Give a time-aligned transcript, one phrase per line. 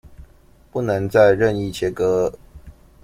[0.71, 2.33] 不能再任意切割